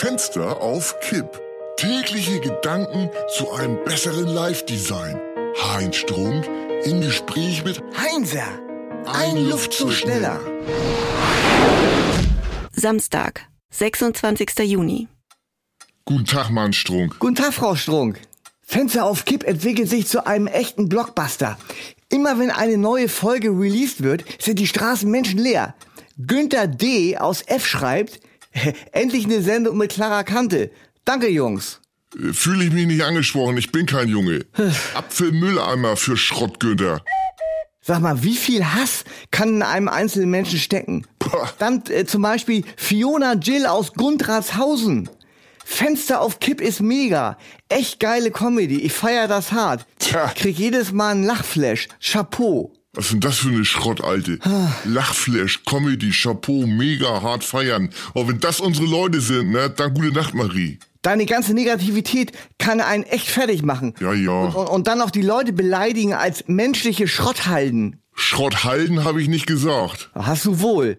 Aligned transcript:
Fenster 0.00 0.62
auf 0.62 0.98
Kipp. 1.00 1.38
Tägliche 1.76 2.40
Gedanken 2.40 3.10
zu 3.36 3.52
einem 3.52 3.84
besseren 3.84 4.28
Live-Design. 4.28 5.20
Heinz 5.62 5.96
Strunk 5.96 6.48
im 6.84 7.02
Gespräch 7.02 7.62
mit 7.66 7.82
Heinzer, 7.98 8.48
ein, 9.04 9.36
ein 9.36 9.44
Luftzug 9.50 9.92
schneller. 9.92 10.40
Samstag, 12.72 13.42
26. 13.68 14.60
Juni. 14.60 15.08
Guten 16.06 16.24
Tag, 16.24 16.48
Mann 16.48 16.72
Strunk. 16.72 17.18
Guten 17.18 17.34
Tag, 17.34 17.52
Frau 17.52 17.74
Strunk. 17.74 18.22
Fenster 18.62 19.04
auf 19.04 19.26
Kipp 19.26 19.44
entwickelt 19.44 19.90
sich 19.90 20.06
zu 20.06 20.26
einem 20.26 20.46
echten 20.46 20.88
Blockbuster. 20.88 21.58
Immer 22.08 22.38
wenn 22.38 22.50
eine 22.50 22.78
neue 22.78 23.10
Folge 23.10 23.50
released 23.50 24.02
wird, 24.02 24.24
sind 24.40 24.60
die 24.60 24.66
Straßen 24.66 25.10
menschenleer. 25.10 25.74
Günther 26.16 26.68
D. 26.68 27.18
aus 27.18 27.42
F 27.42 27.66
schreibt, 27.66 28.20
endlich 28.92 29.24
eine 29.24 29.42
Sendung 29.42 29.76
mit 29.76 29.92
klarer 29.92 30.24
Kante. 30.24 30.70
Danke, 31.04 31.28
Jungs. 31.28 31.80
Fühle 32.32 32.64
ich 32.64 32.72
mich 32.72 32.86
nicht 32.86 33.04
angesprochen, 33.04 33.56
ich 33.56 33.70
bin 33.70 33.86
kein 33.86 34.08
Junge. 34.08 34.44
Apfelmülleimer 34.94 35.96
für 35.96 36.16
Schrott, 36.16 36.58
Günther. 36.58 37.02
Sag 37.82 38.00
mal, 38.00 38.22
wie 38.22 38.36
viel 38.36 38.64
Hass 38.64 39.04
kann 39.30 39.48
in 39.56 39.62
einem 39.62 39.88
einzelnen 39.88 40.30
Menschen 40.30 40.58
stecken? 40.58 41.06
Dann 41.58 41.82
äh, 41.88 42.04
zum 42.04 42.22
Beispiel 42.22 42.64
Fiona 42.76 43.34
Jill 43.34 43.66
aus 43.66 43.94
Gundratshausen. 43.94 45.08
Fenster 45.64 46.20
auf 46.20 46.40
Kipp 46.40 46.60
ist 46.60 46.80
mega. 46.80 47.38
Echt 47.68 48.00
geile 48.00 48.32
Comedy. 48.32 48.80
Ich 48.80 48.92
feier 48.92 49.28
das 49.28 49.52
hart. 49.52 49.86
Tja. 49.98 50.32
Krieg 50.34 50.58
jedes 50.58 50.92
Mal 50.92 51.12
einen 51.12 51.24
Lachflash. 51.24 51.88
Chapeau. 52.00 52.72
Was 52.94 53.04
ist 53.04 53.12
denn 53.12 53.20
das 53.20 53.38
für 53.38 53.50
eine 53.50 53.64
Schrottalte? 53.64 54.40
Lachflash, 54.84 55.62
Comedy, 55.64 56.10
Chapeau, 56.10 56.66
mega 56.66 57.22
hart 57.22 57.44
feiern. 57.44 57.90
Oh, 58.14 58.26
wenn 58.26 58.40
das 58.40 58.58
unsere 58.58 58.86
Leute 58.86 59.20
sind, 59.20 59.52
ne, 59.52 59.70
dann 59.70 59.94
gute 59.94 60.10
Nacht, 60.12 60.34
Marie. 60.34 60.80
Deine 61.02 61.24
ganze 61.24 61.54
Negativität 61.54 62.32
kann 62.58 62.80
einen 62.80 63.04
echt 63.04 63.28
fertig 63.28 63.62
machen. 63.62 63.94
Ja, 64.00 64.12
ja. 64.12 64.32
Und, 64.32 64.54
und, 64.56 64.66
und 64.66 64.86
dann 64.88 64.98
noch 64.98 65.12
die 65.12 65.22
Leute 65.22 65.52
beleidigen 65.52 66.14
als 66.14 66.44
menschliche 66.48 67.06
Schrotthalden. 67.06 68.00
Schrotthalden 68.14 69.04
habe 69.04 69.22
ich 69.22 69.28
nicht 69.28 69.46
gesagt. 69.46 70.10
Hast 70.14 70.44
du 70.44 70.60
wohl. 70.60 70.98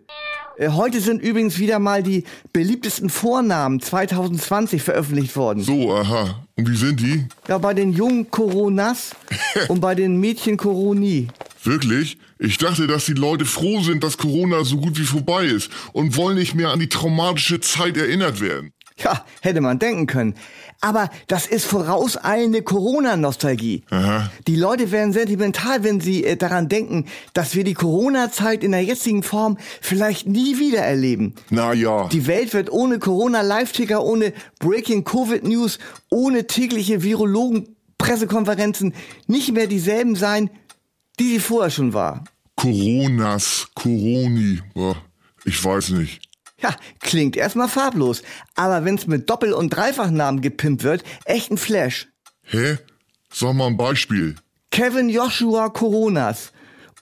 Äh, 0.57 0.69
heute 0.69 1.01
sind 1.01 1.21
übrigens 1.21 1.59
wieder 1.59 1.79
mal 1.79 2.03
die 2.03 2.23
beliebtesten 2.53 3.09
Vornamen 3.09 3.81
2020 3.81 4.81
veröffentlicht 4.81 5.35
worden. 5.35 5.61
So, 5.61 5.93
aha. 5.93 6.45
Und 6.55 6.69
wie 6.69 6.75
sind 6.75 6.99
die? 6.99 7.25
Ja, 7.47 7.57
bei 7.57 7.73
den 7.73 7.91
Jungen 7.91 8.31
Coronas 8.31 9.11
und 9.67 9.81
bei 9.81 9.93
den 9.93 10.19
Mädchen 10.19 10.57
Coroni. 10.57 11.27
Wirklich? 11.63 12.17
Ich 12.39 12.57
dachte, 12.57 12.87
dass 12.87 13.05
die 13.05 13.13
Leute 13.13 13.45
froh 13.45 13.81
sind, 13.81 14.03
dass 14.03 14.17
Corona 14.17 14.63
so 14.63 14.77
gut 14.77 14.99
wie 14.99 15.05
vorbei 15.05 15.45
ist 15.45 15.69
und 15.93 16.17
wollen 16.17 16.37
nicht 16.37 16.55
mehr 16.55 16.69
an 16.69 16.79
die 16.79 16.89
traumatische 16.89 17.59
Zeit 17.59 17.97
erinnert 17.97 18.41
werden. 18.41 18.73
Ja, 18.97 19.25
hätte 19.41 19.61
man 19.61 19.79
denken 19.79 20.05
können. 20.05 20.35
Aber 20.79 21.09
das 21.27 21.45
ist 21.45 21.65
vorauseilende 21.65 22.61
Corona-Nostalgie. 22.63 23.83
Die 24.47 24.55
Leute 24.55 24.91
werden 24.91 25.13
sentimental, 25.13 25.83
wenn 25.83 26.01
sie 26.01 26.23
äh, 26.23 26.35
daran 26.35 26.69
denken, 26.69 27.05
dass 27.33 27.55
wir 27.55 27.63
die 27.63 27.75
Corona-Zeit 27.75 28.63
in 28.63 28.71
der 28.71 28.83
jetzigen 28.83 29.21
Form 29.21 29.57
vielleicht 29.79 30.27
nie 30.27 30.57
wieder 30.59 30.79
erleben. 30.79 31.35
Na 31.49 31.73
ja. 31.73 32.07
Die 32.09 32.25
Welt 32.27 32.53
wird 32.53 32.71
ohne 32.71 32.97
Corona-Live-Ticker, 32.99 34.03
ohne 34.03 34.33
Breaking 34.59 35.03
Covid-News, 35.03 35.77
ohne 36.09 36.47
tägliche 36.47 37.03
Virologen-Pressekonferenzen 37.03 38.93
nicht 39.27 39.53
mehr 39.53 39.67
dieselben 39.67 40.15
sein, 40.15 40.49
die 41.19 41.29
sie 41.33 41.39
vorher 41.39 41.69
schon 41.71 41.93
war. 41.93 42.23
Coronas, 42.55 43.67
Coroni, 43.73 44.61
ich 45.45 45.63
weiß 45.63 45.91
nicht. 45.91 46.21
Ja, 46.61 46.75
klingt 46.99 47.35
erstmal 47.35 47.67
farblos. 47.67 48.21
Aber 48.55 48.85
wenn's 48.85 49.07
mit 49.07 49.29
Doppel- 49.29 49.53
und 49.53 49.71
Dreifachnamen 49.71 50.41
gepimpt 50.41 50.83
wird, 50.83 51.03
echt 51.25 51.51
ein 51.51 51.57
Flash. 51.57 52.07
Hä? 52.43 52.77
Sag 53.33 53.53
mal 53.55 53.67
ein 53.67 53.77
Beispiel. 53.77 54.35
Kevin 54.69 55.09
Joshua 55.09 55.69
Coronas. 55.69 56.51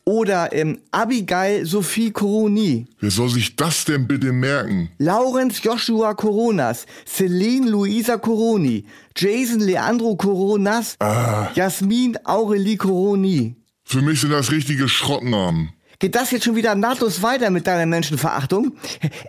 Oder 0.06 0.53
ähm, 0.53 0.79
Abigail 0.91 1.66
Sophie 1.66 2.11
Coroni. 2.11 2.88
Wer 3.00 3.11
soll 3.11 3.29
sich 3.29 3.55
das 3.55 3.85
denn 3.85 4.07
bitte 4.07 4.31
merken? 4.31 4.89
Lawrence 4.97 5.61
Joshua 5.61 6.16
Coronas, 6.16 6.88
Celine 7.05 7.69
Luisa 7.69 8.17
Coroni, 8.17 8.85
Jason 9.16 9.59
Leandro 9.59 10.16
Coronas, 10.16 10.95
ah. 11.00 11.51
Jasmin 11.53 12.17
Aurelie 12.23 12.78
Coroni. 12.78 13.55
Für 13.91 14.03
mich 14.03 14.22
sind 14.22 14.29
das 14.29 14.51
richtige 14.51 14.88
Schrottnamen. 14.88 15.73
Geht 15.97 16.13
das 16.13 16.29
jetzt 16.29 16.44
schon 16.45 16.55
wieder 16.55 16.75
nahtlos 16.75 17.23
weiter 17.23 17.50
mit 17.50 17.66
deiner 17.66 17.88
Menschenverachtung? 17.88 18.73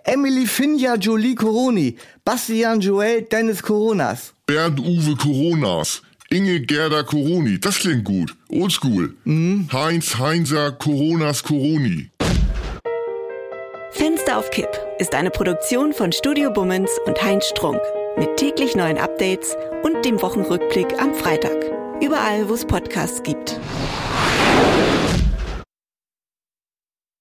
Emily 0.03 0.45
Finja 0.45 0.93
Jolie 0.97 1.33
Coroni, 1.33 1.97
Bastian 2.23 2.79
Joel 2.79 3.23
Dennis 3.23 3.63
Coronas. 3.63 4.35
Bernd 4.45 4.79
Uwe 4.79 5.15
Coronas. 5.15 6.03
Inge 6.29 6.59
Gerda 6.59 7.01
Coroni. 7.01 7.59
Das 7.59 7.79
klingt 7.79 8.03
gut. 8.03 8.35
Oldschool. 8.49 9.15
Mhm. 9.23 9.67
Heinz 9.73 10.19
Heinzer 10.19 10.73
Coronas 10.73 11.41
Coroni. 11.41 12.11
Fenster 13.89 14.37
auf 14.37 14.51
Kipp 14.51 14.69
ist 14.99 15.15
eine 15.15 15.31
Produktion 15.31 15.91
von 15.91 16.11
Studio 16.11 16.51
Bummens 16.51 16.91
und 17.07 17.19
Heinz 17.23 17.47
Strunk. 17.47 17.81
Mit 18.15 18.37
täglich 18.37 18.75
neuen 18.75 18.99
Updates 18.99 19.55
und 19.81 20.05
dem 20.05 20.21
Wochenrückblick 20.21 21.01
am 21.01 21.15
Freitag. 21.15 21.57
Überall, 21.99 22.47
wo 22.47 22.53
es 22.53 22.65
Podcasts 22.65 23.23
gibt. 23.23 23.59